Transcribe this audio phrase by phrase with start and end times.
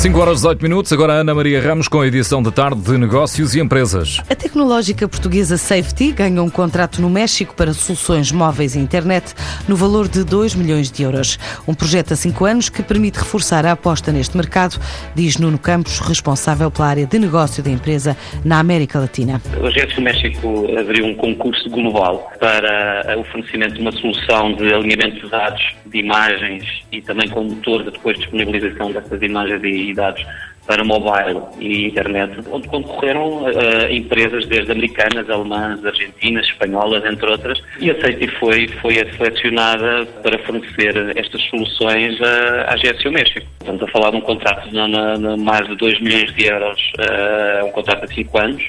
[0.00, 3.54] 5 horas 18 minutos, agora Ana Maria Ramos com a edição da tarde de Negócios
[3.54, 4.16] e Empresas.
[4.30, 9.34] A tecnológica portuguesa Safety ganhou um contrato no México para soluções móveis e internet
[9.68, 11.38] no valor de 2 milhões de euros.
[11.68, 14.80] Um projeto a 5 anos que permite reforçar a aposta neste mercado,
[15.14, 19.38] diz Nuno Campos, responsável pela área de negócio da empresa na América Latina.
[19.60, 25.20] O Agência México abriu um concurso global para o fornecimento de uma solução de alinhamento
[25.20, 30.24] de dados, de imagens e também com motor de depois disponibilização dessas imagens e dados
[30.70, 37.60] para mobile e internet, onde concorreram uh, empresas desde americanas, alemãs, argentinas, espanholas, entre outras,
[37.80, 43.46] e a Seiti foi, foi selecionada para fornecer estas soluções à Agência México.
[43.60, 46.92] Estamos a falar de um contrato de, de, de mais de 2 milhões de euros,
[47.00, 48.62] uh, um contrato de 5 anos,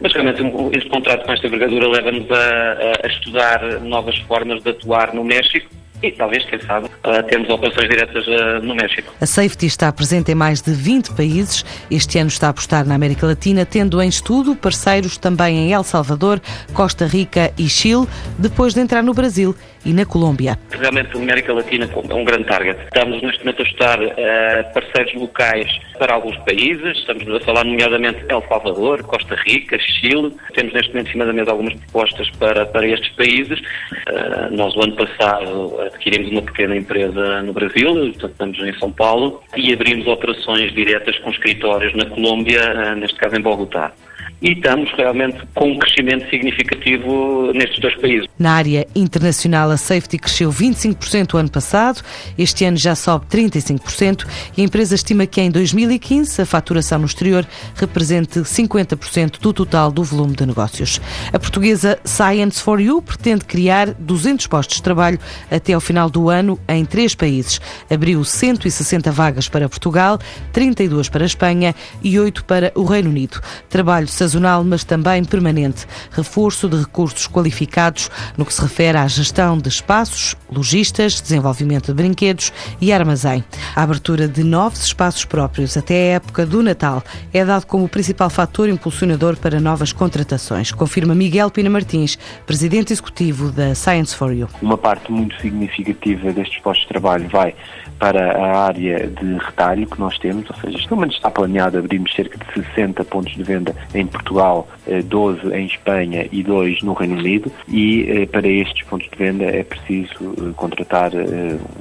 [0.00, 0.42] mas realmente
[0.76, 5.68] este contrato com esta envergadura leva-nos a, a estudar novas formas de atuar no México,
[6.02, 6.88] e talvez, quem sabe,
[7.28, 9.12] termos operações diretas eh, no México.
[9.20, 11.64] A Safety está presente em mais de 20 países.
[11.90, 15.84] Este ano está a apostar na América Latina, tendo em estudo parceiros também em El
[15.84, 16.40] Salvador,
[16.74, 18.06] Costa Rica e Chile,
[18.38, 20.58] depois de entrar no Brasil e na Colômbia.
[20.70, 22.78] Realmente a América Latina é um grande target.
[22.84, 28.24] Estamos neste momento a estudar uh, parceiros locais para alguns países, estamos a falar nomeadamente
[28.28, 30.32] El Salvador, Costa Rica, Chile.
[30.54, 33.58] Temos neste momento em cima da mesa algumas propostas para, para estes países.
[33.60, 38.92] Uh, nós, o ano passado, adquirimos uma pequena empresa no Brasil, portanto, estamos em São
[38.92, 43.92] Paulo, e abrimos operações diretas com escritórios na Colômbia, uh, neste caso em Bogotá
[44.42, 48.28] e estamos realmente com um crescimento significativo nestes dois países.
[48.38, 52.02] Na área internacional, a Safety cresceu 25% o ano passado,
[52.36, 54.26] este ano já sobe 35%
[54.56, 59.92] e a empresa estima que em 2015 a faturação no exterior represente 50% do total
[59.92, 61.00] do volume de negócios.
[61.32, 65.20] A portuguesa Science for You pretende criar 200 postos de trabalho
[65.50, 67.60] até ao final do ano em três países.
[67.88, 70.18] Abriu 160 vagas para Portugal,
[70.52, 73.40] 32 para a Espanha e 8 para o Reino Unido.
[73.68, 75.86] Trabalho sazonal, mas também permanente.
[76.10, 81.94] Reforço de recursos qualificados no que se refere à gestão de espaços, lojistas, desenvolvimento de
[81.94, 83.44] brinquedos e armazém.
[83.76, 87.88] A abertura de novos espaços próprios até a época do Natal é dado como o
[87.88, 94.32] principal fator impulsionador para novas contratações, confirma Miguel Pina Martins, presidente executivo da Science for
[94.32, 94.48] You.
[94.62, 97.54] Uma parte muito significativa destes postos de trabalho vai
[97.98, 102.38] para a área de retalho que nós temos, ou seja, menos está planeado abrirmos cerca
[102.38, 107.16] de 60 pontos de venda em Portugal, 12 eh, em Espanha e 2 no Reino
[107.16, 111.10] Unido e eh, para estes pontos de venda é preciso eh, contratar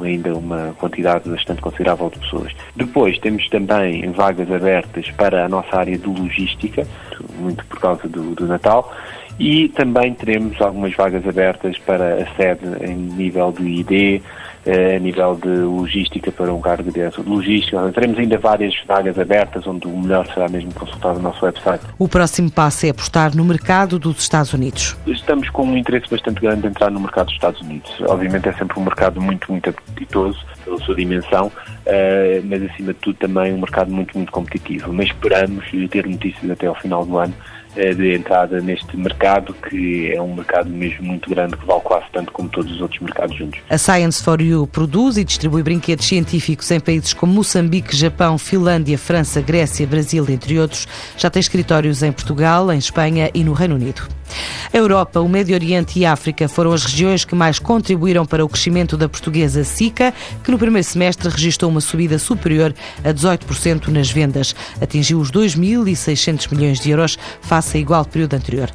[0.00, 2.52] ainda uma quantidade bastante considerável de pessoas.
[2.74, 6.86] Depois temos também vagas abertas para a nossa área de logística,
[7.38, 8.92] muito por causa do, do Natal,
[9.40, 14.20] e também teremos algumas vagas abertas para a sede em nível do ID,
[14.66, 17.90] eh, a nível de logística para um cargo de direção de logística.
[17.94, 21.82] Teremos ainda várias vagas abertas onde o melhor será mesmo consultar o nosso website.
[21.98, 24.94] O próximo passo é apostar no mercado dos Estados Unidos.
[25.06, 27.90] Estamos com um interesse bastante grande de entrar no mercado dos Estados Unidos.
[28.02, 31.50] Obviamente é sempre um mercado muito, muito apetitoso pela sua dimensão,
[31.86, 34.92] eh, mas acima de tudo também um mercado muito, muito competitivo.
[34.92, 37.32] Mas esperamos ter notícias até ao final do ano
[37.74, 42.30] de entrada neste mercado, que é um mercado mesmo muito grande, que vale quase tanto
[42.30, 43.58] como todos os outros mercados juntos.
[43.68, 48.96] A Science for You produz e distribui brinquedos científicos em países como Moçambique, Japão, Finlândia,
[48.96, 50.86] França, Grécia, Brasil, entre outros.
[51.16, 54.02] Já tem escritórios em Portugal, em Espanha e no Reino Unido.
[54.72, 58.44] A Europa, o Médio Oriente e a África foram as regiões que mais contribuíram para
[58.44, 60.14] o crescimento da portuguesa SICA,
[60.44, 62.72] que no primeiro semestre registrou uma subida superior
[63.02, 64.54] a 18% nas vendas.
[64.80, 68.70] Atingiu os 2.600 milhões de euros face a igual período anterior.